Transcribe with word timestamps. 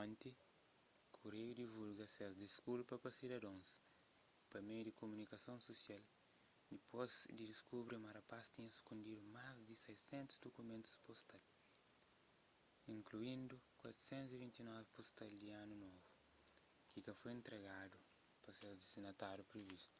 onti 0.00 0.30
kureiu 1.16 1.52
divulga 1.60 2.04
ses 2.16 2.32
diskulpa 2.44 2.94
pa 3.04 3.10
sidadons 3.18 3.66
y 4.42 4.44
pa 4.50 4.58
meius 4.68 4.86
di 4.86 4.92
kumunikason 5.00 5.58
susial 5.68 6.02
dipôs 6.70 7.12
di 7.36 7.44
diskubri 7.52 7.96
ma 8.00 8.10
rapaz 8.18 8.44
tinha 8.54 8.70
sukundidu 8.76 9.20
más 9.36 9.56
di 9.68 9.74
600 9.86 10.42
dukumentu 10.44 10.88
pustal 11.06 11.42
inkluindu 12.96 13.54
429 13.80 14.96
pustal 14.96 15.30
di 15.42 15.48
anu 15.62 15.74
novu 15.84 16.00
ki 16.90 17.00
ka 17.06 17.12
foi 17.18 17.30
intregadu 17.38 17.96
pa 18.42 18.50
ses 18.58 18.74
distinatáriu 18.82 19.48
privistu 19.52 19.94